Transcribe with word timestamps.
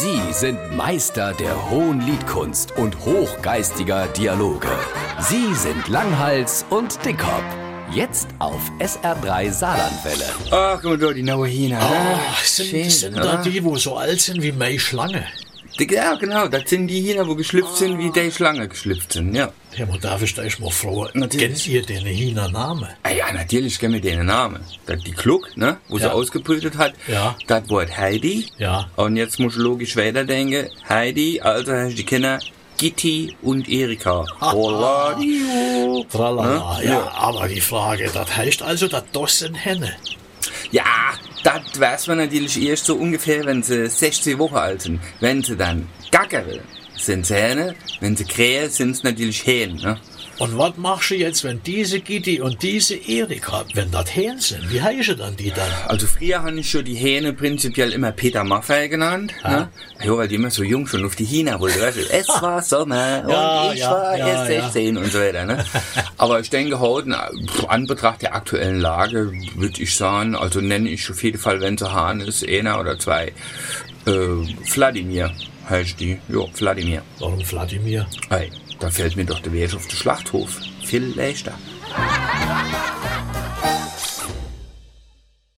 Sie 0.00 0.32
sind 0.32 0.76
Meister 0.76 1.32
der 1.32 1.70
hohen 1.70 2.00
Liedkunst 2.00 2.70
und 2.76 2.96
hochgeistiger 3.04 4.06
Dialoge. 4.06 4.68
Sie 5.18 5.52
sind 5.54 5.88
Langhals 5.88 6.64
und 6.70 7.04
Dickhop. 7.04 7.42
Jetzt 7.90 8.28
auf 8.38 8.60
SR3 8.78 9.50
Saarlandwelle. 9.50 10.26
Ach, 10.52 10.74
guck 10.80 10.90
mal 10.90 10.98
da, 10.98 11.12
die 11.12 11.24
neue 11.24 11.48
Hina. 11.48 11.78
ne? 11.80 12.20
Ach, 12.30 12.44
sind, 12.44 12.68
Schön, 12.68 12.90
sind 12.90 13.16
da 13.16 13.42
die, 13.42 13.64
wo 13.64 13.76
so 13.76 13.96
alt 13.96 14.20
sind 14.20 14.40
wie 14.40 14.52
May 14.52 14.78
Schlange? 14.78 15.24
Ja, 15.80 16.14
genau, 16.16 16.48
das 16.48 16.68
sind 16.70 16.88
die 16.88 17.00
Hina, 17.00 17.26
wo 17.26 17.34
geschlüpft 17.36 17.76
sind, 17.76 17.98
wie 17.98 18.10
die 18.10 18.30
Schlange 18.32 18.66
geschlüpft 18.68 19.12
sind, 19.12 19.34
ja. 19.34 19.52
Ja, 19.76 19.86
darf 20.00 20.22
ich 20.22 20.34
da 20.34 20.42
echt 20.42 20.58
mal 20.58 20.70
fragen, 20.70 21.20
Natürlich. 21.20 21.46
kennt 21.46 21.66
ihr 21.68 21.82
den 21.82 22.04
Hina 22.06 22.48
Name? 22.48 22.88
Ah 23.04 23.10
ja, 23.10 23.32
natürlich 23.32 23.78
kennen 23.78 23.94
wir 23.94 24.00
den 24.00 24.26
Namen. 24.26 24.60
Das 24.86 25.00
die 25.04 25.12
Kluck, 25.12 25.56
ne, 25.56 25.76
wo 25.88 25.98
sie 25.98 26.04
Ja. 26.04 26.12
ausgebrütet 26.12 26.76
hat. 26.78 26.94
Ja. 27.06 27.36
Das 27.46 27.68
Wort 27.68 27.96
Heidi. 27.96 28.46
Ja. 28.58 28.88
Und 28.96 29.16
jetzt 29.16 29.38
muss 29.38 29.52
ich 29.54 29.60
logisch 29.60 29.96
weiterdenken. 29.96 30.68
Heidi, 30.88 31.40
also 31.40 31.72
hast 31.72 31.90
du 31.92 31.94
die 31.94 32.04
Kinder 32.04 32.40
Gitti 32.76 33.36
und 33.42 33.68
Erika. 33.68 34.24
Rolladio. 34.40 36.04
Tralala, 36.10 36.78
Ne? 36.78 36.84
ja, 36.84 36.90
Ja. 36.92 37.12
aber 37.16 37.48
die 37.48 37.60
Frage, 37.60 38.10
das 38.12 38.36
heißt 38.36 38.62
also, 38.62 38.88
dass 38.88 39.04
das 39.12 39.38
sind 39.40 39.54
Henne. 39.54 39.94
Ja, 40.70 40.84
das 41.44 41.62
weiß 41.78 42.08
man 42.08 42.18
natürlich 42.18 42.60
erst 42.60 42.86
so 42.86 42.96
ungefähr, 42.96 43.44
wenn 43.44 43.62
sie 43.62 43.88
16 43.88 44.38
Wochen 44.38 44.56
alt 44.56 44.82
sind. 44.82 45.00
Wenn 45.20 45.42
sie 45.42 45.56
dann 45.56 45.88
gackere, 46.10 46.60
sind 47.00 47.28
Hähne. 47.30 47.74
Wenn 48.00 48.16
sie 48.16 48.24
krähe, 48.24 48.68
sind 48.70 48.90
es 48.90 49.02
natürlich 49.02 49.46
Hähne. 49.46 49.74
Ne? 49.74 50.00
Und 50.38 50.56
was 50.56 50.76
machst 50.76 51.10
du 51.10 51.16
jetzt, 51.16 51.42
wenn 51.42 51.60
diese 51.64 51.98
Gitti 51.98 52.40
und 52.40 52.62
diese 52.62 52.94
Erika, 52.94 53.64
wenn 53.74 53.90
das 53.90 54.14
Hähn 54.14 54.38
sind, 54.38 54.70
wie 54.70 54.80
heißen 54.80 55.18
dann 55.18 55.36
die 55.36 55.50
dann? 55.50 55.68
Also 55.88 56.06
früher 56.06 56.44
habe 56.44 56.60
ich 56.60 56.70
schon 56.70 56.84
die 56.84 56.94
Hähne 56.94 57.32
prinzipiell 57.32 57.92
immer 57.92 58.12
Peter 58.12 58.44
Maffei 58.44 58.86
genannt. 58.86 59.32
Ne? 59.42 59.68
Ja, 60.00 60.16
weil 60.16 60.28
die 60.28 60.36
immer 60.36 60.52
so 60.52 60.62
jung 60.62 60.86
schon 60.86 61.04
auf 61.04 61.16
die 61.16 61.24
Hina 61.24 61.58
wollten. 61.58 61.80
Weißt 61.80 61.96
du, 61.96 62.02
es 62.02 62.28
war 62.40 62.62
Sommer 62.62 63.28
Ja, 63.28 63.62
und 63.62 63.74
ich 63.74 63.80
ja, 63.80 63.90
war 63.90 64.16
ja, 64.16 64.28
erst 64.28 64.50
ja. 64.50 64.62
16 64.62 64.96
und 64.96 65.10
so 65.10 65.18
weiter. 65.18 65.44
Ne? 65.44 65.64
Aber 66.18 66.38
ich 66.38 66.50
denke 66.50 66.78
heute, 66.78 67.10
na, 67.10 67.30
pff, 67.48 67.64
an 67.64 67.88
Betracht 67.88 68.22
der 68.22 68.36
aktuellen 68.36 68.80
Lage, 68.80 69.32
würde 69.56 69.82
ich 69.82 69.96
sagen, 69.96 70.36
also 70.36 70.60
nenne 70.60 70.88
ich 70.88 71.10
auf 71.10 71.20
jeden 71.24 71.38
Fall, 71.38 71.60
wenn 71.60 71.76
sie 71.76 71.92
Hahn 71.92 72.20
ist, 72.20 72.46
einer 72.46 72.78
oder 72.78 72.96
zwei, 72.96 73.32
äh, 74.06 74.10
Wladimir 74.72 75.32
heißt 75.68 76.00
die. 76.00 76.18
Ja, 76.28 76.40
Wladimir. 76.58 77.02
Warum 77.18 77.40
Wladimir? 77.50 78.06
Ey, 78.30 78.50
da 78.78 78.90
fällt 78.90 79.16
mir 79.16 79.24
doch 79.24 79.40
der 79.40 79.52
Weg 79.52 79.74
auf 79.74 79.86
den 79.86 79.96
Schlachthof. 79.96 80.60
Viel 80.84 81.12
leichter. 81.14 81.52